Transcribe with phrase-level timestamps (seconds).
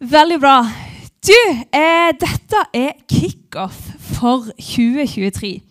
[0.00, 0.58] Veldig bra.
[1.26, 1.36] Du,
[1.72, 5.62] eh, dette er kickoff for 2023.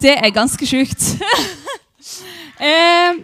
[0.00, 1.20] Det er ganske sjukt.
[2.70, 3.20] eh,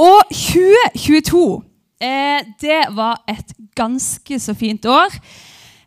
[0.00, 1.62] og 2022,
[2.00, 5.12] eh, det var et ganske så fint år.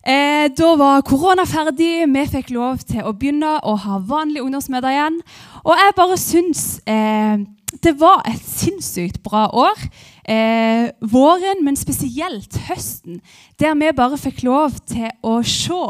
[0.06, 4.94] Eh, da var korona ferdig, vi fikk lov til å begynne å ha vanlige ungdomsmøter
[4.94, 5.22] igjen.
[5.66, 7.42] Og jeg bare syns eh,
[7.84, 9.90] det var et sinnssykt bra år.
[10.28, 13.22] Eh, våren, men spesielt høsten,
[13.60, 15.84] der vi bare fikk lov til å se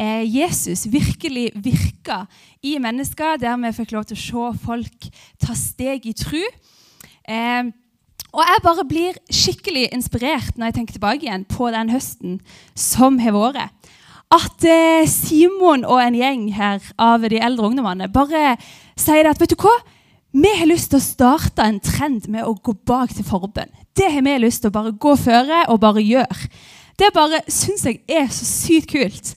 [0.00, 2.22] eh, Jesus virkelig virke
[2.64, 5.10] i mennesker, der vi fikk lov til å se folk
[5.44, 6.40] ta steg i tru.
[7.28, 7.68] Eh,
[8.36, 12.40] og jeg bare blir skikkelig inspirert når jeg tenker tilbake igjen på den høsten
[12.76, 13.92] som har vært.
[14.32, 18.56] At eh, Simon og en gjeng her av de eldre ungdommene bare
[18.98, 19.76] sier at vet du hva?
[20.34, 23.70] Vi har lyst til å starte en trend med å gå bak til forbønn.
[23.96, 26.48] Det har vi lyst til å bare gå føre og bare gjøre.
[26.98, 29.36] Det bare syns jeg er så sykt kult.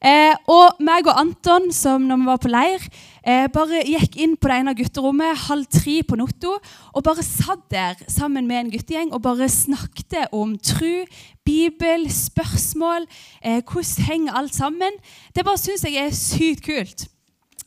[0.00, 2.86] Eh, og meg og Anton, som når vi var på leir,
[3.20, 7.66] eh, bare gikk inn på det ene gutterommet halv tre på Notto og bare satt
[7.68, 11.04] der sammen med en guttegjeng og bare snakket om tru,
[11.44, 13.06] Bibel, spørsmål,
[13.42, 14.96] eh, hvordan henger alt sammen.
[15.34, 17.08] Det bare syns jeg er sykt kult.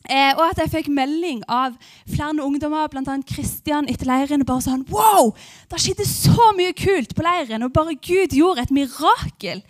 [0.04, 3.14] Eh, og at jeg fikk melding av flere ungdommer, bl.a.
[3.24, 4.44] Kristian etter leiren.
[4.44, 5.32] bare sånn, Wow!
[5.70, 9.64] Det skjedde så mye kult på leiren, og bare Gud gjorde et mirakel.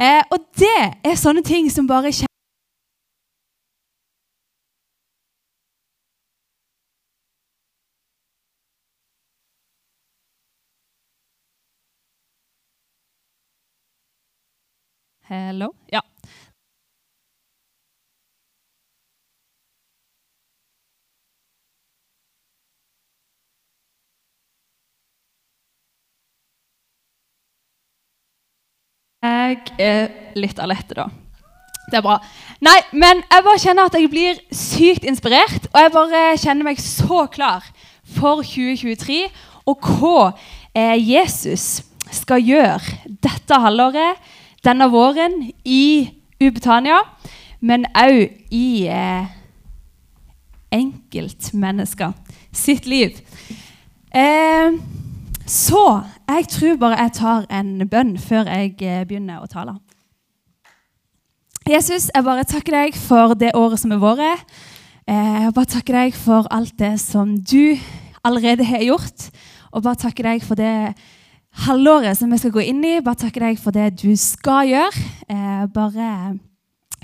[0.00, 2.26] Eh, og det er sånne ting som bare kjenner
[15.30, 15.70] Hello?
[15.86, 16.09] Ja.
[29.20, 30.06] Jeg er
[30.40, 31.10] litt alette, da.
[31.90, 32.16] Det er bra.
[32.64, 35.66] Nei, men jeg bare kjenner at jeg blir sykt inspirert.
[35.74, 37.66] Og jeg bare kjenner meg så klar
[38.16, 39.26] for 2023
[39.68, 40.30] og hva
[40.72, 44.16] eh, Jesus skal gjøre dette halvåret,
[44.64, 46.08] denne våren, i
[46.40, 47.02] Ubetania,
[47.60, 49.28] men òg i eh,
[50.72, 52.16] enkeltmennesker
[52.56, 53.20] sitt liv.
[54.16, 54.80] Eh,
[55.50, 55.84] så
[56.30, 59.80] jeg tror bare jeg tar en bønn før jeg eh, begynner å tale.
[61.66, 64.44] Jesus, jeg bare takker deg for det året som er vært.
[65.10, 67.74] Eh, jeg bare takker deg for alt det som du
[68.26, 69.26] allerede har gjort.
[69.74, 70.94] Og bare takker deg for det
[71.66, 73.00] halvåret som vi skal gå inn i.
[73.02, 75.04] Bare takker deg for det du skal gjøre.
[75.30, 76.08] Eh, bare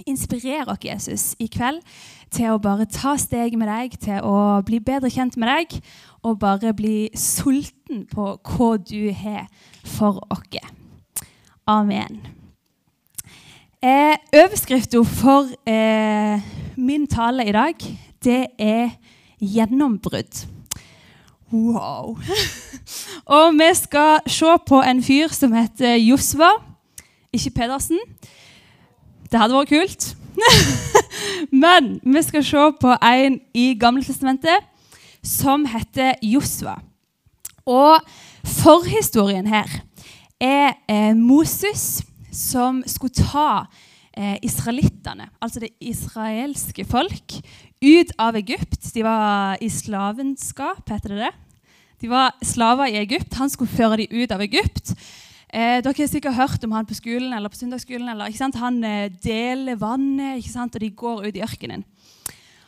[0.06, 1.82] inspirer oss, Jesus, i kveld
[2.34, 5.78] til å bare ta steg med deg, til å bli bedre kjent med deg,
[6.26, 9.46] og bare bli sulten på hva du har
[9.84, 10.58] for oss.
[11.66, 12.20] Amen.
[13.82, 16.42] Eh, Overskriften for eh,
[16.76, 17.74] min tale i dag,
[18.24, 18.90] det er
[19.40, 20.46] 'gjennombrudd'.
[21.52, 22.18] Wow.
[23.36, 26.50] og vi skal se på en fyr som heter Josva,
[27.32, 27.98] ikke Pedersen.
[29.36, 30.04] Det hadde vært kult.
[31.64, 34.64] Men vi skal se på en i Gammeltestamentet
[35.20, 36.78] som heter Josva.
[37.68, 38.00] Og
[38.48, 39.74] forhistorien her
[40.40, 42.00] er eh, Moses
[42.32, 43.66] som skulle ta
[44.16, 47.36] eh, israelittene, altså det israelske folk,
[47.84, 48.88] ut av Egypt.
[48.96, 51.34] De var i slavenskap, heter det det?
[52.00, 53.36] De var slaver i Egypt.
[53.36, 54.96] Han skulle føre dem ut av Egypt.
[55.56, 58.10] Eh, dere har sikkert hørt om han på skolen eller på søndagsskolen.
[58.12, 61.84] Eller, han eh, deler vannet, og de går ut i ørkenen.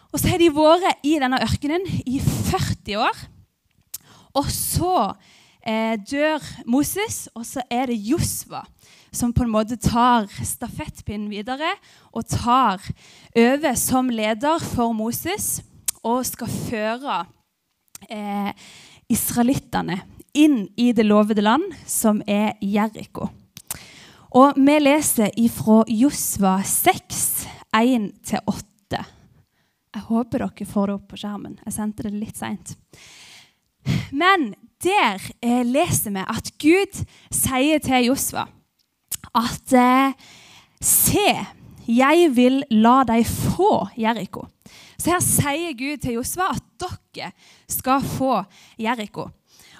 [0.08, 3.20] Og så har de vært i denne ørkenen i 40 år.
[4.40, 4.94] Og så
[5.60, 8.64] eh, dør Moses, og så er det Josva
[9.12, 11.74] som på en måte tar stafettpinnen videre
[12.12, 12.80] og tar
[13.36, 15.58] over som leder for Moses
[16.04, 17.22] og skal føre
[18.08, 18.52] eh,
[19.12, 20.00] israelittene
[20.38, 23.28] inn i det lovede land, som er Jeriko.
[24.38, 29.04] Og vi leser ifra Josva 6, 1-8.
[29.98, 31.56] Jeg håper dere får det opp på skjermen.
[31.64, 32.76] Jeg sendte det litt seint.
[34.12, 34.52] Men
[34.84, 37.00] der eh, leser vi at Gud
[37.34, 38.44] sier til Josva
[39.38, 40.28] at eh,
[40.78, 41.32] Se,
[41.90, 44.44] jeg vil la deg få Jeriko.
[44.94, 47.32] Så her sier Gud til Josva at dere
[47.66, 48.36] skal få
[48.78, 49.26] Jeriko.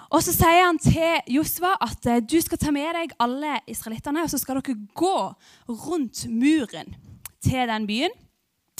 [0.08, 4.24] Og så sier han til Josva at eh, du skal ta med deg alle israelittene,
[4.24, 5.16] og så skal dere gå
[5.68, 6.94] rundt muren
[7.44, 8.14] til den byen.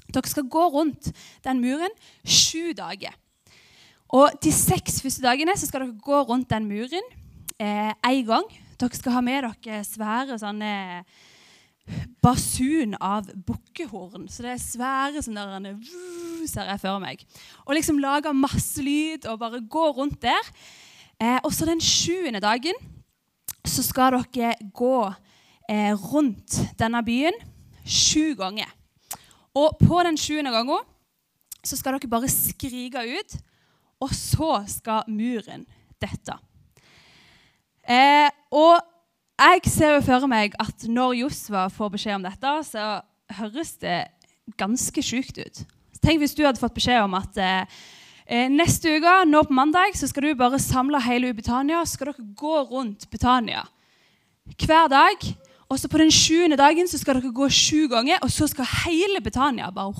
[0.08, 1.10] Dere skal gå rundt
[1.44, 1.92] den muren
[2.24, 3.12] sju dager.
[4.08, 7.12] Og De seks første dagene så skal dere gå rundt den muren
[7.58, 8.48] én eh, gang.
[8.80, 10.72] Dere skal ha med dere svære sånne
[12.24, 14.28] basun av bukkehorn.
[14.32, 15.78] Så det er svære sånne der,
[16.48, 17.24] ser jeg for meg.
[17.66, 20.52] Og liksom lage masse lyd og bare gå rundt der.
[21.18, 22.76] Eh, og så den sjuende dagen
[23.66, 24.98] så skal dere gå
[25.68, 27.34] eh, rundt denne byen
[27.84, 28.70] sju ganger.
[29.58, 30.84] Og på den sjuende gangen
[31.64, 33.34] så skal dere bare skrike ut,
[34.00, 35.66] og så skal muren
[35.98, 36.36] dette.
[37.88, 38.78] Eh, og
[39.38, 43.00] jeg ser jo for meg at når Josva får beskjed om dette, så
[43.38, 43.98] høres det
[44.60, 45.62] ganske sjukt ut.
[46.02, 47.80] Tenk hvis du hadde fått beskjed om at eh,
[48.28, 52.26] neste uke, nå på mandag, så skal du bare samle hele Betania, så skal dere
[52.36, 53.64] gå rundt Betania
[54.56, 55.24] hver dag.
[55.68, 58.68] Og så på den sjuende dagen så skal dere gå sju ganger, og så skal
[58.86, 59.92] hele Betania bare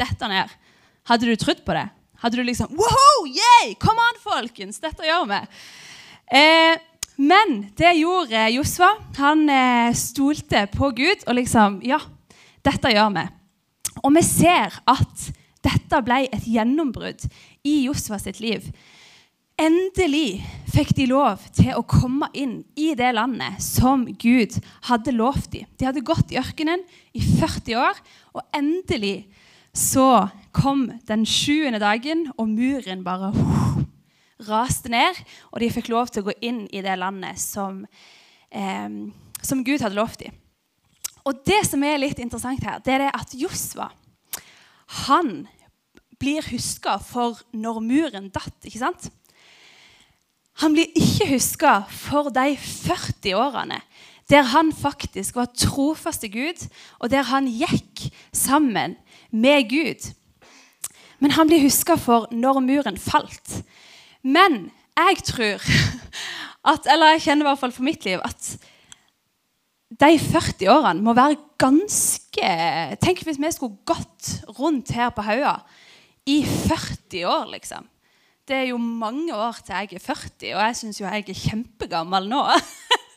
[0.00, 0.52] dette ned.
[1.08, 1.88] Hadde du trodd på det?
[2.20, 3.74] Hadde du liksom Wow, yay!
[3.80, 4.80] Kom an, folkens!
[4.80, 5.40] Dette gjør vi.
[6.36, 6.76] Eh,
[7.20, 8.94] men det gjorde Josva.
[9.20, 12.00] Han eh, stolte på Gud og liksom Ja,
[12.64, 13.26] dette gjør vi.
[14.04, 15.30] Og vi ser at
[15.64, 17.26] dette ble et gjennombrudd
[17.66, 18.70] i Josva sitt liv.
[19.60, 20.40] Endelig
[20.72, 24.56] fikk de lov til å komme inn i det landet som Gud
[24.88, 25.68] hadde lovt dem.
[25.76, 26.80] De hadde gått i ørkenen
[27.12, 28.00] i 40 år,
[28.32, 29.26] og endelig
[29.76, 33.34] så kom den sjuende dagen, og muren bare
[34.48, 35.18] raste ned,
[35.52, 37.84] og de fikk lov til å gå inn i det landet som,
[38.50, 38.88] eh,
[39.42, 40.32] som Gud hadde lovt dem.
[41.28, 43.90] Og det som er litt interessant her, det er at Josva
[45.06, 45.48] han
[46.20, 48.56] blir huska for når muren datt.
[48.64, 49.10] ikke sant?
[50.60, 53.80] Han blir ikke huska for de 40 årene
[54.30, 56.66] der han faktisk var trofast til Gud,
[56.98, 58.96] og der han gikk sammen
[59.30, 60.06] med Gud.
[61.18, 63.62] Men han blir huska for når muren falt.
[64.22, 65.66] Men jeg tror
[66.72, 68.69] at, eller jeg kjenner i hvert fall for mitt liv, at
[70.00, 72.50] de 40 årene må være ganske
[73.02, 75.58] Tenk hvis vi skulle gått rundt her på Haua
[76.28, 77.86] i 40 år, liksom.
[78.48, 81.42] Det er jo mange år til jeg er 40, og jeg syns jo jeg er
[81.42, 82.42] kjempegammel nå.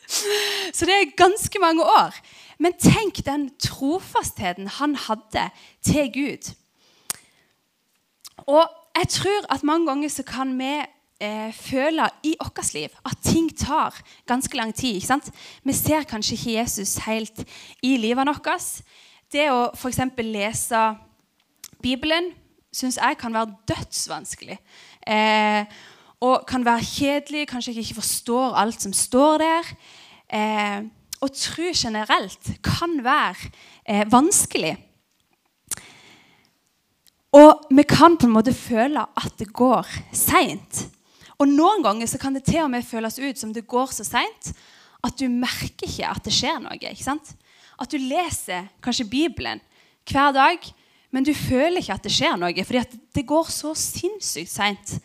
[0.77, 2.15] Så det er ganske mange år.
[2.61, 5.47] Men tenk den trofastheten han hadde
[5.85, 6.51] til Gud.
[8.45, 8.67] Og
[8.99, 10.73] jeg tror at mange ganger så kan vi
[11.23, 13.95] eh, føle i vårt liv at ting tar
[14.27, 14.95] ganske lang tid.
[14.95, 15.31] ikke sant?
[15.63, 17.45] Vi ser kanskje ikke Jesus helt
[17.81, 18.83] i livet vårt.
[19.31, 19.99] Det å f.eks.
[20.19, 20.83] lese
[21.81, 22.31] Bibelen
[22.73, 24.57] syns jeg kan være dødsvanskelig.
[25.07, 25.65] Eh,
[26.23, 29.71] og kan være kjedelig, kanskje jeg ikke forstår alt som står der.
[30.33, 30.83] Eh,
[31.23, 33.51] og tro generelt kan være
[33.87, 34.75] eh, vanskelig.
[37.33, 40.83] Og vi kan på en måte føle at det går seint.
[41.43, 44.05] Og noen ganger så kan det til og med føles ut som det går så
[44.07, 44.53] seint
[45.03, 46.77] at du merker ikke at det skjer noe.
[46.79, 47.33] ikke sant?
[47.75, 49.59] At du leser kanskje Bibelen
[50.07, 50.63] hver dag,
[51.11, 54.95] men du føler ikke at det skjer noe, fordi at det går så sinnssykt seint.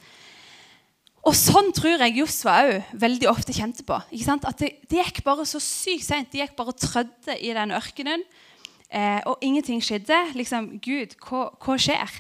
[1.27, 3.99] Og sånn tror jeg Josva òg veldig ofte kjente på.
[4.15, 4.47] ikke sant?
[4.49, 6.31] At det, det gikk bare så sykt seint.
[6.33, 8.23] De gikk bare og trødde i den ørkenen
[8.89, 10.21] eh, og ingenting skjedde.
[10.39, 12.15] Liksom, Gud, hva, hva, skjer?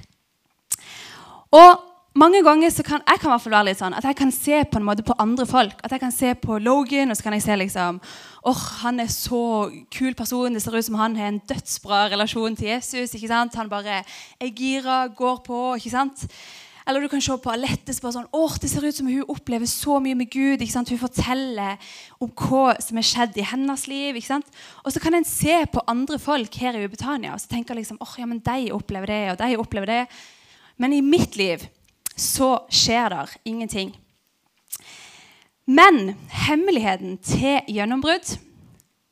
[1.56, 1.87] Og
[2.18, 4.60] mange ganger så kan jeg kan hvert fall være litt sånn at jeg kan se
[4.66, 5.78] på en måte på andre folk.
[5.86, 9.02] At jeg kan se på Logan, og så kan jeg se liksom åh, oh, han
[9.02, 9.42] er så
[9.94, 10.54] kul person.
[10.54, 13.14] Det ser ut som han har en dødsbra relasjon til Jesus.
[13.14, 13.58] ikke sant?
[13.60, 15.60] Han bare er gira, går på.
[15.76, 16.24] ikke sant?
[16.88, 19.68] Eller du kan se på Alette som sånn, åh, det ser ut som hun opplever
[19.68, 20.62] så mye med Gud.
[20.62, 20.88] ikke sant?
[20.88, 21.76] Hun forteller
[22.18, 24.16] om hva som er skjedd i hennes liv.
[24.16, 24.60] ikke sant?
[24.82, 28.00] Og så kan en se på andre folk her i Ubetania og så tenke liksom,
[28.00, 30.04] åh, ja, men de opplever det, og de opplever det.
[30.78, 31.68] Men i mitt liv
[32.18, 33.92] så skjer det ingenting.
[35.68, 38.38] Men hemmeligheten til gjennombrudd,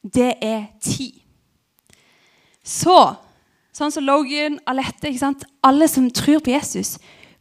[0.02, 1.20] det er tid.
[2.66, 2.96] Så,
[3.76, 5.12] sånn som Logan, Alette,
[5.62, 6.96] alle som tror på Jesus,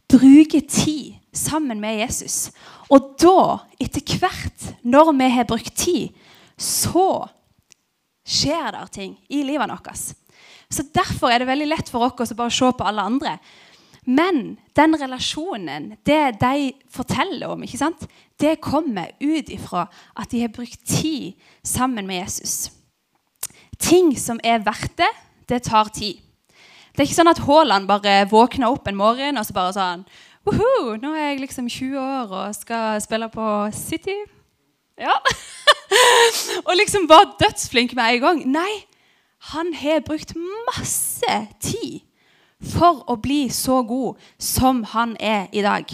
[0.06, 2.50] bruker tid sammen med Jesus.
[2.92, 6.14] Og da, etter hvert, når vi har brukt tid,
[6.56, 7.26] så
[8.26, 10.12] skjer det ting i livet vårt.
[10.68, 13.36] Så Derfor er det veldig lett for oss å bare se på alle andre.
[14.06, 18.06] Men den relasjonen, det de forteller om, ikke sant?
[18.40, 19.86] det kommer ut ifra
[20.16, 21.32] at de har brukt tid
[21.64, 22.70] sammen med Jesus.
[23.78, 25.12] Ting som er verdt det,
[25.48, 26.20] det tar tid.
[26.92, 30.06] Det er ikke sånn at Haaland bare våkner opp en morgen og så bare sånn
[30.46, 34.14] Woho, nå er jeg liksom 20 år og skal spille på City.
[34.94, 35.16] Ja.
[36.68, 38.42] og liksom var dødsflink med en gang.
[38.54, 38.70] Nei,
[39.50, 40.36] han har brukt
[40.68, 42.04] masse tid
[42.62, 45.90] for å bli så god som han er i dag.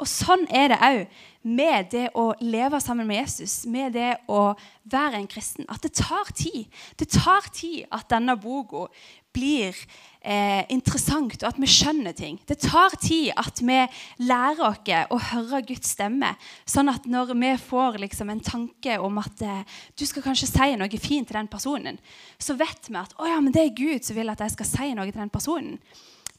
[0.00, 1.02] Og sånn er det òg
[1.42, 4.52] med det å leve sammen med Jesus, med det å
[4.92, 6.66] være en kristen, at det tar tid.
[7.00, 8.88] Det tar tid at denne boka
[9.34, 9.76] blir
[10.20, 12.38] eh, interessant, og at vi skjønner ting.
[12.48, 13.78] Det tar tid at vi
[14.26, 16.32] lærer oss å høre Guds stemme.
[16.68, 20.70] Sånn at når vi får liksom, en tanke om at eh, du skal kanskje si
[20.78, 22.00] noe fint til den personen,
[22.38, 24.92] så vet vi at å, ja, det er Gud som vil at jeg skal si
[24.96, 25.80] noe til den personen.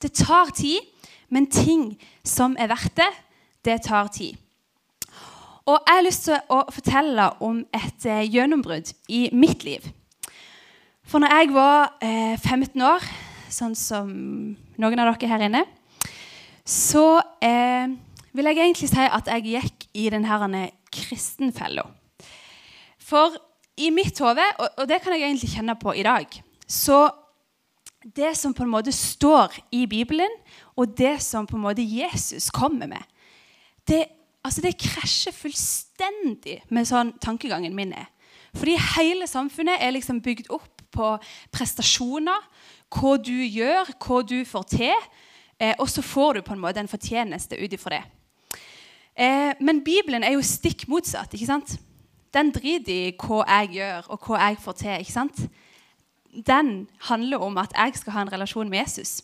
[0.01, 0.81] Det tar tid,
[1.29, 1.93] men ting
[2.27, 3.11] som er verdt det,
[3.65, 4.37] det tar tid.
[5.69, 9.85] Og Jeg har lyst til å fortelle om et eh, gjennombrudd i mitt liv.
[11.07, 13.05] For når jeg var eh, 15 år,
[13.51, 14.11] sånn som
[14.79, 15.63] noen av dere her inne,
[16.65, 17.91] så eh,
[18.31, 21.87] vil jeg egentlig si at jeg gikk i denne kristenfella.
[23.01, 23.35] For
[23.81, 24.45] i mitt hode,
[24.77, 26.27] og det kan jeg egentlig kjenne på i dag,
[26.67, 27.09] så
[28.01, 30.31] det som på en måte står i Bibelen,
[30.75, 33.03] og det som på en måte Jesus kommer med,
[33.87, 34.05] det,
[34.45, 38.09] altså det krasjer fullstendig med sånn tankegangen min er.
[38.57, 41.13] Fordi hele samfunnet er liksom bygd opp på
[41.53, 42.47] prestasjoner,
[42.91, 45.05] hva du gjør, hva du får til.
[45.61, 48.03] Eh, og så får du på en måte en fortjeneste ut ifra det.
[49.15, 51.33] Eh, men Bibelen er jo stikk motsatt.
[51.33, 51.77] ikke sant?
[52.33, 54.99] Den driter i hva jeg gjør, og hva jeg får til.
[54.99, 55.41] ikke sant?
[56.31, 59.21] Den handler om at jeg skal ha en relasjon med Jesus.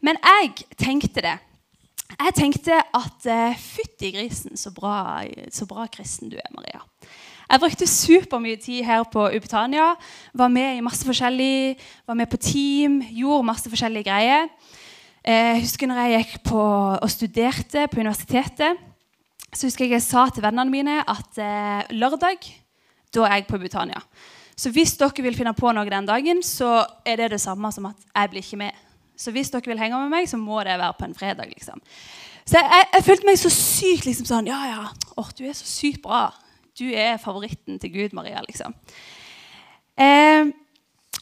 [0.00, 1.38] Men jeg tenkte det
[2.08, 6.80] jeg tenkte at uh, fytti grisen, så bra, så bra kristen du er, Maria.
[7.48, 9.94] Jeg brukte supermye tid her på Ubetania.
[10.36, 14.50] Var med i masse forskjellig, var med på team, gjorde masse forskjellige greier.
[15.24, 18.80] Jeg eh, husker når jeg gikk på og studerte på universitetet,
[19.48, 22.44] så husker jeg jeg sa til vennene mine at eh, lørdag
[23.14, 24.00] da er jeg på Butania.
[24.58, 27.88] Så hvis dere vil finne på noe den dagen, så er det det samme som
[27.88, 28.84] at jeg blir ikke med.
[29.16, 31.48] Så hvis dere vil henge med meg, så må det være på en fredag.
[31.48, 31.80] liksom.
[32.44, 34.84] Så jeg, jeg, jeg følte meg så sykt liksom sånn Ja, ja,
[35.16, 36.28] Åh, du er så sykt bra.
[36.78, 38.40] Du er favoritten til Gud, Maria.
[38.46, 38.74] liksom.
[39.98, 40.46] Eh,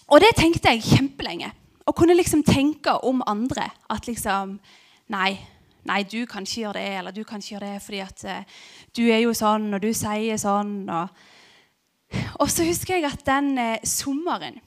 [0.07, 1.53] og det tenkte jeg kjempelenge.
[1.87, 3.71] Å kunne liksom tenke om andre.
[3.91, 4.59] At liksom
[5.07, 5.39] Nei,
[5.87, 8.63] nei, du kan ikke gjøre det, eller du kan ikke gjøre det fordi at uh,
[8.99, 10.73] du er jo sånn, og du sier sånn.
[10.91, 11.21] Og,
[12.43, 14.59] og så husker jeg at den uh, sommeren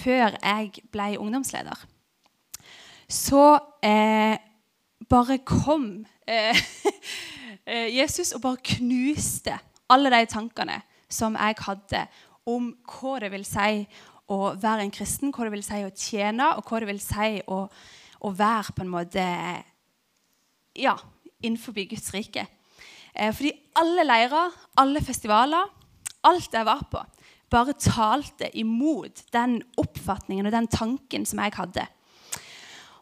[0.00, 1.84] før jeg ble ungdomsleder
[3.12, 4.38] så eh,
[5.08, 6.06] bare kom
[7.98, 9.58] Jesus og bare knuste
[9.92, 10.80] alle de tankene
[11.12, 12.06] som jeg hadde
[12.48, 13.84] om hva det vil si
[14.32, 17.36] å være en kristen, hva det vil si å tjene, og hva det vil si
[17.52, 17.60] å,
[18.24, 19.26] å være på en måte
[20.78, 20.96] ja,
[21.42, 22.46] innenfor Guds rike.
[23.12, 25.68] Eh, fordi alle leirer, alle festivaler,
[26.24, 27.02] alt jeg var på,
[27.52, 31.84] bare talte imot den oppfatningen og den tanken som jeg hadde.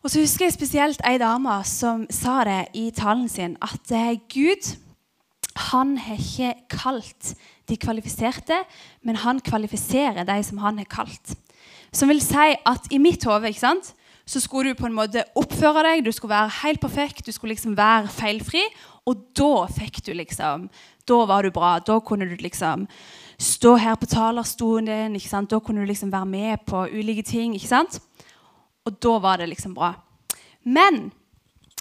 [0.00, 4.16] Og så husker jeg spesielt ei dame som sa det i talen sin, at eh,
[4.32, 4.72] Gud
[5.56, 7.34] han har ikke kalt
[7.68, 8.62] de kvalifiserte,
[9.02, 11.34] men han kvalifiserer de som han har kalt.
[11.92, 13.50] Som vil si at i mitt hode
[14.26, 17.76] skulle du på en måte oppføre deg, du skulle være helt perfekt, du skulle liksom
[17.76, 18.62] være feilfri.
[19.06, 20.68] Og da fikk du liksom
[21.08, 21.80] Da var du bra.
[21.80, 22.86] Da kunne du liksom
[23.38, 25.16] stå her på talerstolen din.
[25.16, 25.50] ikke sant?
[25.50, 27.54] Da kunne du liksom være med på ulike ting.
[27.54, 27.98] ikke sant?
[28.84, 29.94] Og da var det liksom bra.
[30.62, 31.10] Men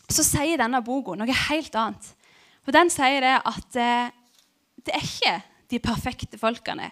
[0.10, 2.16] så sier denne boka noe helt annet.
[2.70, 4.10] For den sier det at eh,
[4.86, 5.32] det er ikke
[5.74, 6.92] de perfekte folkene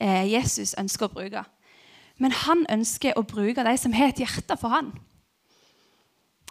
[0.00, 1.42] eh, Jesus ønsker å bruke.
[2.16, 4.88] Men han ønsker å bruke de som har et hjerte for han.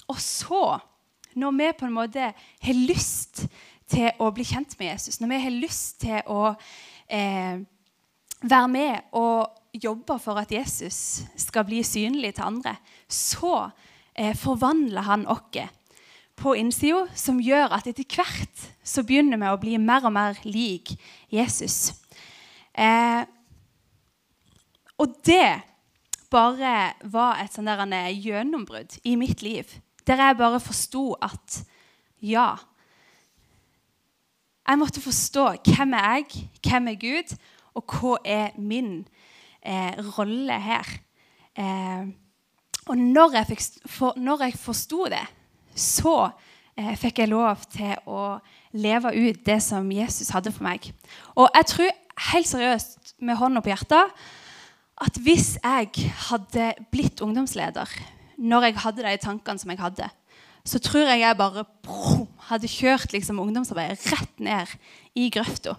[0.05, 0.77] Og så,
[1.33, 3.47] når vi på en måte har lyst
[3.89, 6.53] til å bli kjent med Jesus, når vi har lyst til å
[7.09, 7.65] eh,
[8.45, 12.77] være med og jobbe for at Jesus skal bli synlig til andre,
[13.09, 13.71] så
[14.13, 15.49] eh, forvandler han oss
[16.41, 20.39] på innsida, som gjør at etter hvert så begynner vi å bli mer og mer
[20.47, 20.95] lik
[21.31, 21.93] Jesus.
[22.73, 23.21] Eh,
[25.01, 25.61] og det
[26.31, 29.67] bare var et sånn gjennombrudd i mitt liv,
[30.07, 31.63] der jeg bare forsto at
[32.21, 32.57] ja
[34.61, 37.31] Jeg måtte forstå hvem er jeg, hvem er Gud,
[37.75, 39.07] og hva er min
[39.65, 40.87] eh, rolle her.
[41.57, 42.05] Eh,
[42.87, 43.57] og når jeg,
[43.89, 45.25] for, når jeg forsto det,
[45.75, 46.31] så
[46.77, 48.39] eh, fikk jeg lov til å
[48.71, 50.87] leve ut det som Jesus hadde for meg.
[51.35, 51.91] Og jeg tror
[52.31, 54.15] helt seriøst, med hånda på hjertet,
[55.01, 57.89] at hvis jeg hadde blitt ungdomsleder
[58.41, 60.07] når jeg hadde de tankene som jeg hadde,
[60.65, 64.73] så tror jeg jeg bare brum, hadde kjørt liksom, ungdomsarbeidet rett ned
[65.17, 65.75] i grøfta.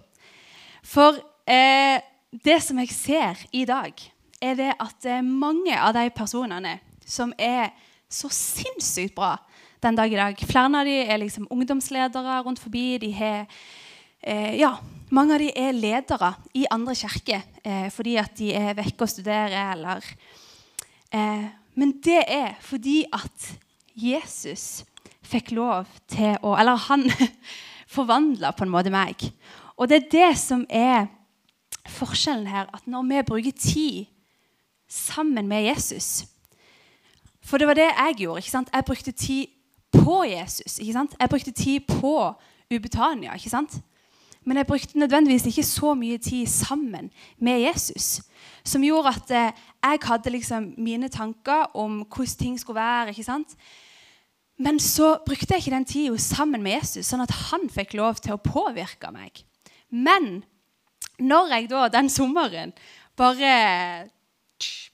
[0.82, 3.94] For eh, det som jeg ser i dag,
[4.42, 7.70] er det at er mange av de personene som er
[8.10, 9.36] så sinnssykt bra
[9.82, 12.98] den dag i dag Flere av dem er liksom ungdomsledere rundt forbi.
[13.02, 13.46] De har
[14.20, 14.76] eh, ja,
[15.10, 19.10] mange av dem er ledere i andre kirker eh, fordi at de er vekke og
[19.10, 19.72] studerer.
[19.74, 20.06] Eller,
[21.10, 23.48] eh, men det er fordi at
[23.98, 24.84] Jesus
[25.26, 27.08] fikk lov til å Eller han
[27.96, 29.18] forvandla på en måte meg.
[29.76, 31.08] Og det er det som er
[31.90, 32.70] forskjellen her.
[32.70, 34.06] At når vi bruker tid
[34.86, 36.28] sammen med Jesus
[37.42, 38.38] For det var det jeg gjorde.
[38.38, 38.70] ikke sant?
[38.70, 39.46] Jeg brukte tid
[39.92, 40.78] på Jesus.
[40.78, 41.16] ikke sant?
[41.20, 42.32] Jeg brukte tid på
[42.74, 43.34] Ubetania.
[43.34, 43.80] ikke sant?
[44.44, 48.22] Men jeg brukte nødvendigvis ikke så mye tid sammen med Jesus.
[48.64, 53.08] Som gjorde at eh, jeg hadde liksom mine tanker om hvordan ting skulle være.
[53.08, 53.56] ikke sant?
[54.58, 58.20] Men så brukte jeg ikke den tida sammen med Jesus, sånn at han fikk lov
[58.22, 59.44] til å påvirke meg.
[59.90, 60.44] Men
[61.18, 62.74] når jeg da den sommeren
[63.18, 64.08] bare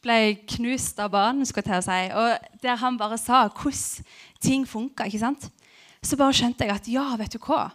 [0.05, 4.07] ble knust av banen, skulle jeg til å si, og der han bare sa hvordan
[4.43, 7.67] ting funka, så bare skjønte jeg at ja, vet du hva?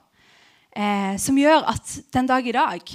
[0.74, 2.94] Eh, som gjør at den dag i dag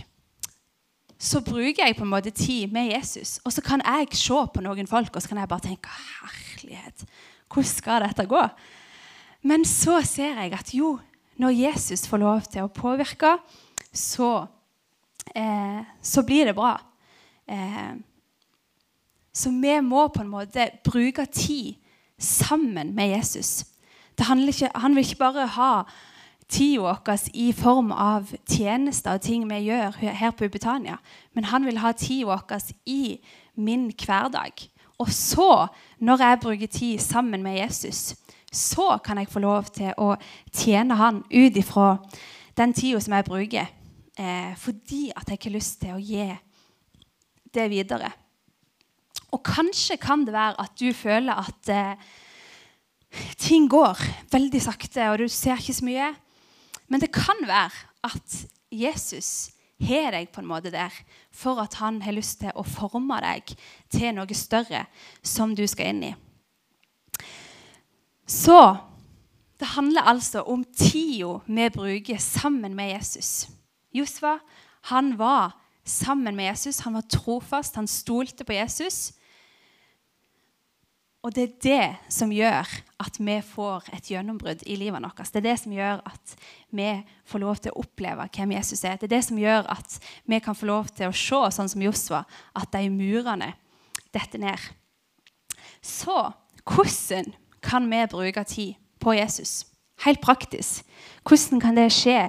[1.19, 3.39] så bruker jeg på en måte tid med Jesus.
[3.45, 7.05] Og så kan jeg se på noen folk og så kan jeg bare tenke Herlighet,
[7.51, 8.43] hvordan skal dette gå?
[9.47, 10.97] Men så ser jeg at jo,
[11.39, 13.37] når Jesus får lov til å påvirke,
[13.95, 14.47] så,
[15.35, 16.77] eh, så blir det bra.
[17.47, 17.95] Eh,
[19.39, 21.79] så vi må på en måte bruke tid
[22.19, 23.65] sammen med Jesus.
[24.19, 25.73] Ikke, han vil ikke bare ha
[26.51, 30.99] tida vår i form av tjenester og ting vi gjør her på Ubetania.
[31.35, 33.21] Men han vil ha tida vår i
[33.55, 34.67] min hverdag.
[34.99, 35.69] Og så,
[35.99, 38.17] når jeg bruker tid sammen med Jesus,
[38.53, 40.17] så kan jeg få lov til å
[40.51, 41.99] tjene han ut ifra
[42.59, 43.69] den tida som jeg bruker.
[44.19, 46.33] Eh, fordi at jeg ikke har lyst til å gi
[47.55, 48.11] det videre.
[49.35, 52.09] Og kanskje kan det være at du føler at eh,
[53.41, 54.01] ting går
[54.33, 56.09] veldig sakte, og du ser ikke så mye.
[56.89, 58.39] Men det kan være at
[58.73, 60.95] Jesus har deg på en måte der
[61.35, 63.53] for at han har lyst til å forme deg
[63.93, 64.87] til noe større
[65.23, 66.15] som du skal inn i.
[68.29, 68.59] Så
[69.59, 73.49] det handler altså om tida vi bruker sammen med Jesus.
[73.95, 74.39] Josva
[74.91, 75.57] han var
[75.89, 79.13] sammen med Jesus, han var trofast, han stolte på Jesus.
[81.27, 82.69] Og det er det som gjør
[83.03, 85.19] at vi får et gjennombrudd i livet vårt.
[85.33, 86.35] Det er det som gjør at
[86.71, 86.91] vi
[87.27, 89.01] får lov til å oppleve hvem Jesus er.
[89.01, 89.97] Det er det som gjør at
[90.31, 92.23] vi kan få lov til å se, sånn som Josva,
[92.55, 93.51] at de murene
[94.15, 94.63] detter ned.
[95.83, 96.31] Så
[96.69, 97.33] hvordan
[97.65, 99.67] kan vi bruke tid på Jesus?
[100.07, 100.87] Helt praktisk.
[101.27, 102.29] Hvordan kan det skje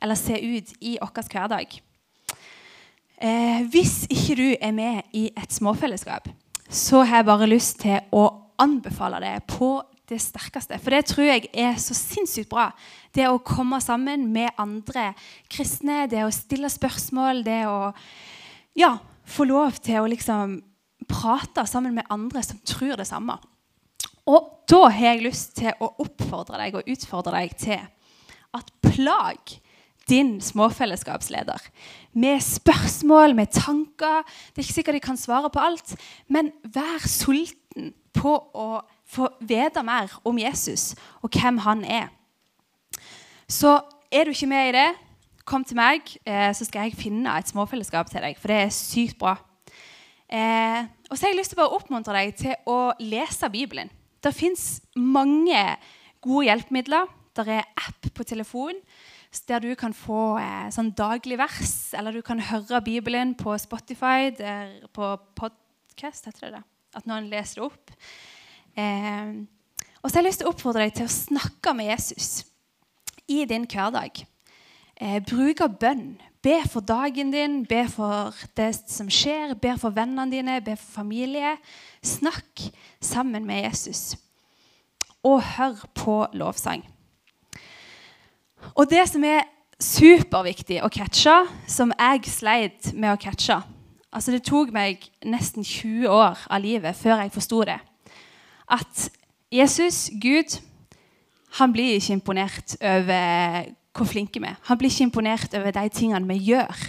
[0.00, 1.76] eller se ut i vår hverdag?
[3.20, 6.28] Eh, hvis ikke du er med i et småfellesskap,
[6.70, 8.24] så har jeg bare lyst til å
[8.60, 9.74] anbefale det på
[10.08, 10.78] det sterkeste.
[10.80, 12.70] For det tror jeg er så sinnssykt bra.
[13.12, 15.10] Det å komme sammen med andre
[15.52, 17.92] kristne, det å stille spørsmål, det å
[18.78, 18.94] ja,
[19.28, 20.58] få lov til å liksom
[21.10, 23.36] prate sammen med andre som tror det samme.
[24.30, 27.80] Og da har jeg lyst til å oppfordre deg og utfordre deg til
[28.56, 29.58] at plag
[30.10, 31.70] din småfellesskapsleder
[32.12, 34.22] med spørsmål, med tanker.
[34.50, 35.94] Det er ikke sikkert de kan svare på alt,
[36.28, 42.10] men vær sulten på å få vite mer om Jesus og hvem han er.
[43.50, 43.78] Så
[44.10, 44.88] er du ikke med i det,
[45.46, 48.36] kom til meg, eh, så skal jeg finne et småfellesskap til deg.
[48.38, 49.36] For det er sykt bra.
[50.30, 53.90] Eh, og så har jeg lyst til å oppmuntre deg til å lese Bibelen.
[54.22, 55.58] Det fins mange
[56.22, 57.08] gode hjelpemidler.
[57.34, 58.78] Det er app på telefon
[59.48, 64.32] der du kan få eh, sånn daglig vers, eller du kan høre Bibelen på Spotify,
[64.34, 66.62] der, på podcast, heter det det.
[66.98, 67.92] At noen leser det opp.
[68.74, 69.30] Eh,
[70.00, 72.30] og så har jeg lyst til å oppfordre deg til å snakke med Jesus
[73.30, 74.24] i din hverdag.
[75.00, 76.18] Eh, bruk bønn.
[76.42, 81.02] Be for dagen din, be for det som skjer, be for vennene dine, be for
[81.02, 81.52] familie.
[82.00, 82.64] Snakk
[83.04, 84.16] sammen med Jesus.
[85.22, 86.86] Og hør på lovsang.
[88.74, 89.44] Og det som er
[89.80, 93.62] superviktig å catche, som jeg sleit med å catche
[94.12, 97.78] altså Det tok meg nesten 20 år av livet før jeg forsto det.
[98.70, 99.10] At
[99.52, 100.58] Jesus, Gud,
[101.58, 104.58] han blir ikke imponert over hvor flinke vi er.
[104.68, 106.84] Han blir ikke imponert over de tingene vi gjør.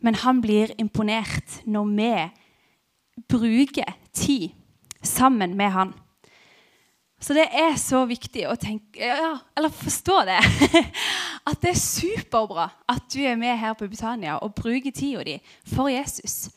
[0.00, 2.12] Men han blir imponert når vi
[3.28, 4.50] bruker tid
[5.02, 5.92] sammen med han.
[7.24, 10.40] Så det er så viktig å tenke, ja, eller forstå det.
[11.48, 15.34] At det er superbra at du er med her på Britannia og bruker tida di
[15.68, 16.50] for Jesus.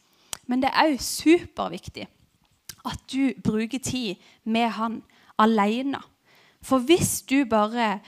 [0.48, 2.06] Men det er òg superviktig
[2.88, 5.02] at du bruker tid med han
[5.40, 6.00] alene.
[6.64, 8.00] For hvis du bare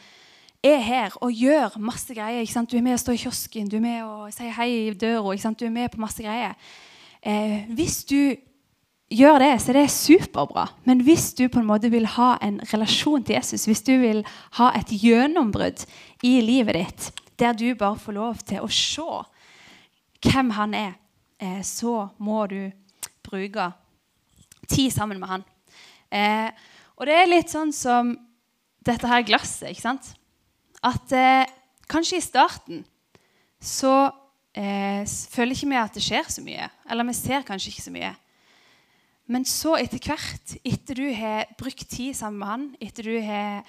[0.63, 2.63] er her og gjør masse greier.
[2.63, 5.35] Du er med og står i kiosken, du er med og sier hei i døra.
[5.55, 6.55] Du er med på masse greier.
[7.23, 8.35] Eh, hvis du
[9.09, 10.67] gjør det, så det er superbra.
[10.85, 14.23] Men hvis du på en måte vil ha en relasjon til Jesus, hvis du vil
[14.59, 15.85] ha et gjennombrudd
[16.25, 19.07] i livet ditt, der du bare får lov til å se
[20.25, 20.93] hvem han er,
[21.39, 22.71] eh, så må du
[23.23, 23.71] bruke
[24.67, 25.45] tid sammen med han.
[26.11, 26.49] Eh,
[26.99, 28.13] og det er litt sånn som
[28.85, 29.69] dette her glasset.
[29.71, 30.13] ikke sant?
[30.83, 31.45] At eh,
[31.87, 32.85] kanskje i starten
[33.59, 34.11] så
[34.59, 36.65] føler ikke vi at det skjer så mye.
[36.89, 38.09] Eller vi ser kanskje ikke så mye.
[39.29, 43.67] Men så etter hvert, etter du har brukt tid sammen med han, etter du har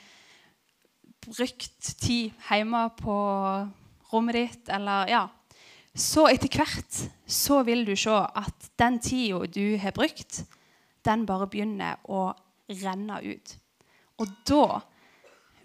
[1.27, 3.17] brukt tid hjemme på
[4.11, 5.27] rommet ditt, eller ja
[5.93, 10.45] Så etter hvert så vil du se at den tida du har brukt,
[11.05, 12.31] den bare begynner å
[12.81, 13.57] renne ut.
[14.23, 14.81] Og da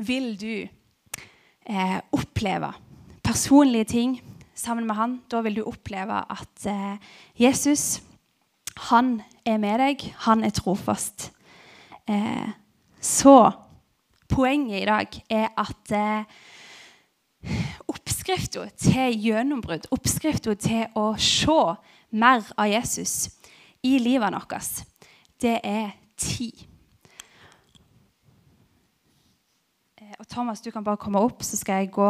[0.01, 2.71] vil du eh, oppleve
[3.23, 4.17] personlige ting
[4.57, 5.15] sammen med han.
[5.29, 6.97] Da vil du oppleve at eh,
[7.37, 8.01] Jesus,
[8.89, 10.03] han er med deg.
[10.25, 11.31] Han er trofast.
[12.09, 12.49] Eh,
[13.01, 13.51] så
[14.29, 16.25] poenget i dag er at eh,
[17.87, 21.59] oppskrifta til gjennombrudd, oppskrifta til å se
[22.15, 23.35] mer av Jesus
[23.85, 24.81] i livet vårt,
[25.41, 26.65] det er tid.
[29.99, 32.09] Eh, og Thomas, du kan bare komme opp, så skal jeg gå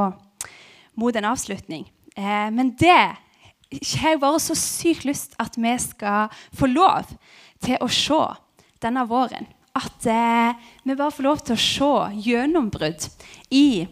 [0.95, 1.87] mot en avslutning.
[2.15, 2.95] Eh, men det
[3.71, 7.09] har bare så sykt lyst at vi skal få lov
[7.63, 8.21] til å se
[8.83, 9.47] denne våren.
[9.75, 11.93] At eh, vi bare får lov til å se
[12.29, 13.09] gjennombrudd
[13.51, 13.85] i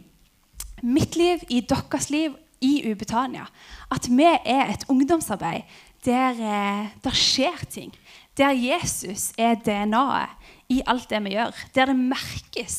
[0.84, 3.50] mitt liv, i deres liv, i Ubetania.
[3.92, 5.68] At vi er et ungdomsarbeid
[6.06, 7.92] der eh, det skjer ting.
[8.38, 11.52] Der Jesus er DNA-et i alt det vi gjør.
[11.76, 12.78] Der det merkes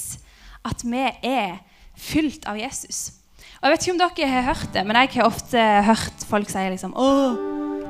[0.65, 1.61] at vi er
[1.95, 3.24] fylt av Jesus.
[3.65, 6.51] Og Jeg vet ikke om dere har hørt det, men jeg har ofte hørt folk
[6.53, 7.05] si liksom Å,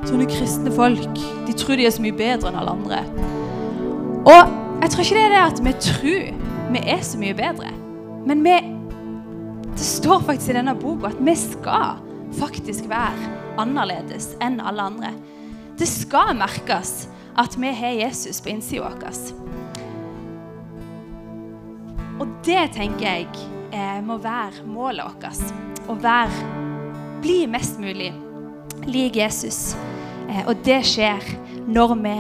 [0.06, 1.16] sånne kristne folk,
[1.48, 3.00] de tror de er så mye bedre enn alle andre.
[4.22, 4.52] Og
[4.84, 6.28] jeg tror ikke det er det at vi tror
[6.76, 7.72] vi er så mye bedre.
[8.22, 8.54] Men vi,
[9.72, 11.98] det står faktisk i denne boka at vi skal
[12.38, 13.32] faktisk være
[13.64, 15.10] annerledes enn alle andre.
[15.74, 19.18] Det skal merkes at vi har Jesus på innsida vår.
[22.22, 25.54] Og det tenker jeg eh, må være målet vårt.
[25.90, 26.52] Å være,
[27.24, 28.12] bli mest mulig
[28.86, 29.74] lik Jesus.
[30.28, 31.24] Eh, og det skjer
[31.66, 32.16] når vi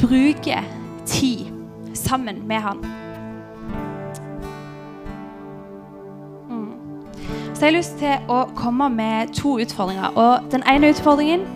[0.00, 0.66] bruker
[1.06, 1.50] tid
[1.94, 2.82] sammen med han.
[6.48, 6.72] Mm.
[7.54, 10.14] Så jeg har lyst til å komme med to utfordringer.
[10.16, 11.46] Og den ene utfordringen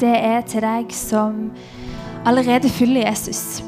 [0.00, 1.50] det er til deg som
[2.26, 3.62] allerede fyller Jesus.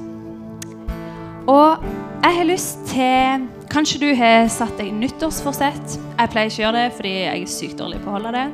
[1.46, 1.78] Og
[2.24, 5.96] jeg har lyst til Kanskje du har satt deg nyttårsforsett.
[6.16, 8.46] Jeg pleier ikke å gjøre det fordi jeg er sykt dårlig på å holde det.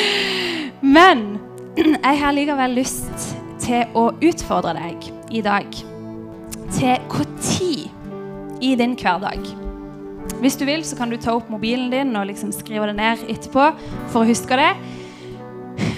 [0.96, 1.24] Men
[1.76, 5.70] jeg har likevel lyst til å utfordre deg i dag
[6.74, 7.86] til når
[8.64, 9.42] i din hverdag
[10.40, 13.22] Hvis du vil, så kan du ta opp mobilen din og liksom skrive det ned
[13.30, 13.70] etterpå
[14.12, 14.72] for å huske det.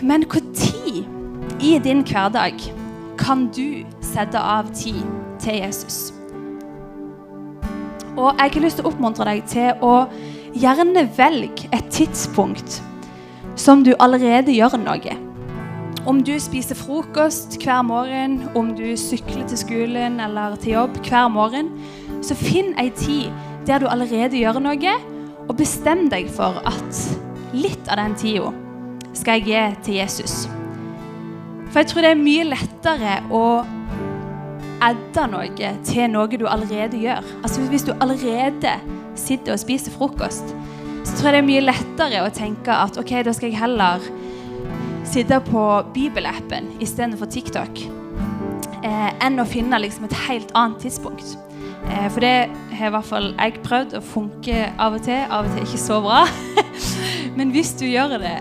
[0.03, 1.07] Men når
[1.61, 2.61] i din hverdag
[3.19, 5.03] kan du sette av tid
[5.43, 6.16] til Jesus?
[8.17, 9.95] Og jeg har lyst til å oppmuntre deg til å
[10.57, 12.81] gjerne velge et tidspunkt
[13.61, 15.17] som du allerede gjør noe.
[16.07, 21.29] Om du spiser frokost hver morgen, om du sykler til skolen eller til jobb hver
[21.33, 21.73] morgen,
[22.23, 23.33] så finn ei tid
[23.67, 24.95] der du allerede gjør noe,
[25.47, 27.01] og bestem deg for at
[27.55, 28.53] litt av den tida
[29.17, 30.47] skal jeg gi til Jesus.
[31.71, 33.45] For jeg tror det er mye lettere å
[34.85, 37.25] adde noe til noe du allerede gjør.
[37.43, 38.77] Altså Hvis du allerede
[39.17, 40.55] sitter og spiser frokost,
[41.07, 44.03] så tror jeg det er mye lettere å tenke at ok, da skal jeg heller
[45.07, 45.63] sitte på
[45.95, 47.83] bibelappen istedenfor TikTok.
[48.87, 51.37] Eh, enn å finne liksom et helt annet tidspunkt.
[51.87, 55.23] Eh, for det har i hvert fall jeg prøvd å funke av og til.
[55.31, 56.25] Av og til ikke så bra.
[57.39, 58.37] Men hvis du gjør det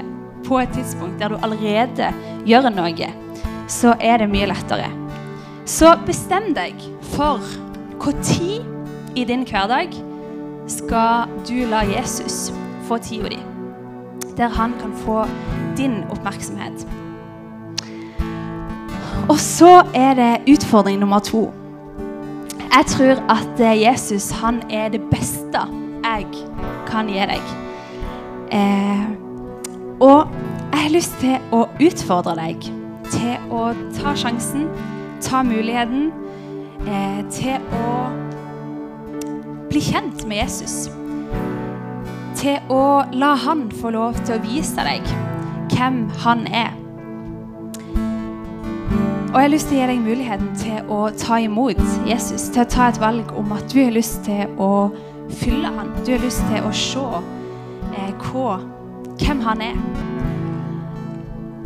[0.46, 2.12] på et tidspunkt der du allerede
[2.50, 3.10] gjør noe,
[3.72, 5.05] så er det mye lettere.
[5.66, 7.42] Så bestem deg for
[7.98, 8.66] når
[9.16, 9.90] i din hverdag
[10.70, 12.54] skal du la Jesus
[12.86, 13.40] få tida di.
[14.38, 15.26] Der han kan få
[15.78, 16.88] din oppmerksomhet.
[19.30, 21.54] Og så er det utfordring nummer to.
[22.60, 25.62] Jeg tror at eh, Jesus han er det beste
[26.04, 26.26] jeg
[26.88, 27.54] kan gi deg.
[28.52, 29.06] Eh,
[30.00, 30.28] og
[30.74, 32.68] jeg har lyst til å utfordre deg
[33.10, 34.68] til å ta sjansen
[35.22, 36.12] ta muligheten
[36.88, 37.90] eh, til å
[39.70, 40.90] bli kjent med Jesus.
[42.36, 45.08] til å la han få lov til å vise deg
[45.72, 46.74] hvem han er.
[49.32, 52.62] Og jeg har lyst til å gi deg muligheten til å ta imot Jesus, til
[52.62, 54.92] å ta et valg om at du har lyst til å
[55.42, 55.90] fylle han.
[56.06, 57.08] Du har lyst til å se
[57.98, 58.60] eh, hva,
[59.20, 59.80] hvem han er.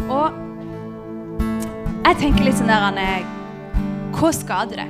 [0.09, 0.39] Og
[2.05, 3.27] jeg tenker litt sånn der han er
[4.19, 4.87] Hva skader det?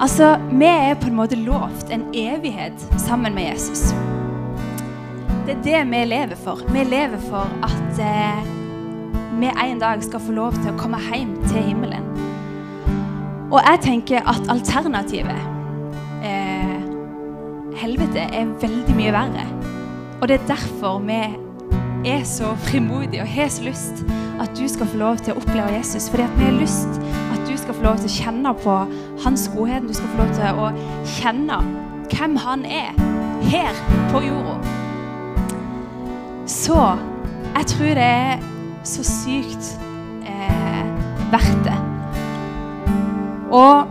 [0.00, 3.90] Altså, vi er på en måte lovt en evighet sammen med Jesus.
[5.44, 6.62] Det er det vi lever for.
[6.72, 8.46] Vi lever for at eh,
[9.36, 12.08] vi en dag skal få lov til å komme hjem til himmelen.
[13.52, 16.80] Og jeg tenker at alternativet eh,
[17.76, 19.44] Helvete er veldig mye verre.
[20.22, 21.20] Og det er derfor vi
[22.08, 24.00] er så frimodige og har så lyst
[24.40, 26.08] at du skal få lov til å oppleve Jesus.
[26.08, 27.03] Fordi at vi har lyst
[27.64, 28.76] skal få lov til å kjenne på
[29.24, 29.88] hans godhet.
[29.88, 30.70] Du skal få lov til å
[31.16, 31.60] kjenne
[32.12, 32.92] hvem han er
[33.48, 34.58] her på jorda.
[36.50, 36.78] Så
[37.54, 38.44] jeg tror det er
[38.84, 39.70] så sykt
[40.28, 40.84] eh,
[41.32, 41.76] verdt det.
[43.54, 43.86] Og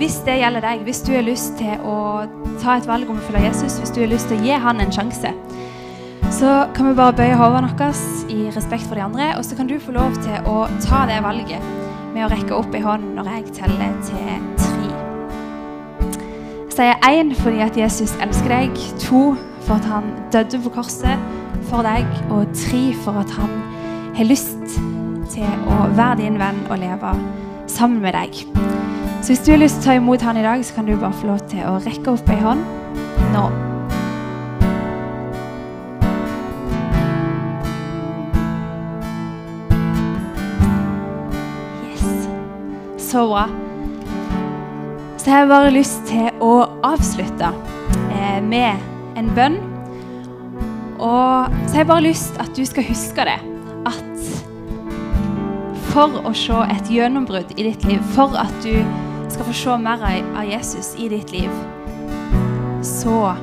[0.00, 2.24] hvis det gjelder deg, hvis du har lyst til å
[2.62, 4.82] ta et valg om å følge Jesus, hvis du har lyst til å gi han
[4.82, 5.30] en sjanse,
[6.32, 7.92] så kan vi bare bøye hodene våre
[8.32, 11.20] i respekt for de andre, og så kan du få lov til å ta det
[11.22, 14.88] valget med å rekke opp i hånden når jeg teller til tre.
[16.72, 19.32] Jeg sier én fordi at Jesus elsker deg, to
[19.66, 21.20] for at han døde på korset
[21.68, 23.58] for deg, og tre for at han
[24.16, 24.78] har lyst
[25.32, 27.16] til å være din venn og leve
[27.70, 28.44] sammen med deg.
[29.22, 30.96] Så hvis du har lyst til å ta imot han i dag, så kan du
[30.96, 32.64] bare få lov til å rekke opp ei hånd
[33.32, 33.71] nå.
[43.12, 43.42] Så bra.
[45.16, 47.50] Så jeg har bare lyst til å avslutte
[48.08, 48.80] eh, med
[49.20, 49.58] en bønn.
[50.96, 53.36] Og så har jeg bare lyst at du skal huske det.
[53.90, 54.30] At
[55.90, 58.80] for å se et gjennombrudd i ditt liv, for at du
[59.28, 61.52] skal få se mer av Jesus i ditt liv,
[62.80, 63.34] så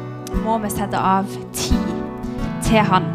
[0.48, 1.92] må vi sette av tid
[2.66, 3.06] til han,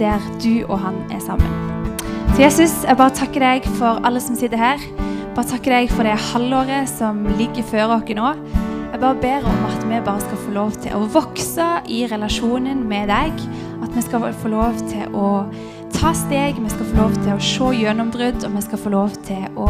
[0.00, 1.52] der du og han er sammen.
[2.32, 5.05] Så Jesus, jeg bare takker deg for alle som sitter her.
[5.36, 8.28] Bare takker deg for det halvåret som ligger før oss nå.
[8.88, 12.80] Jeg bare ber om at vi bare skal få lov til å vokse i relasjonen
[12.88, 13.42] med deg.
[13.84, 15.26] At vi skal få lov til å
[15.92, 19.20] ta steg, vi skal få lov til å se gjennombrudd, og vi skal få lov
[19.28, 19.68] til å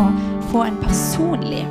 [0.52, 1.64] få en personlig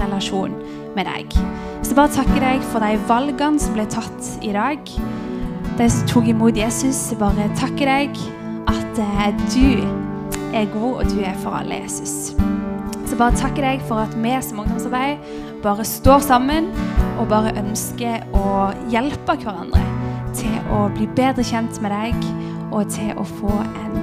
[0.00, 0.56] relasjon
[0.96, 1.36] med deg.
[1.84, 4.80] Så bare takker deg for de valgene som ble tatt i dag.
[5.76, 8.24] De som tok imot Jesus, bare takker deg
[8.72, 9.84] at eh, du
[10.56, 12.32] er god, og du er for alle, Jesus.
[13.14, 15.20] Så bare takker deg for at vi som ungdomsarbeid
[15.62, 16.66] bare står sammen
[17.12, 19.84] og bare ønsker å hjelpe hverandre
[20.34, 22.26] til å bli bedre kjent med deg
[22.74, 23.94] og til å få en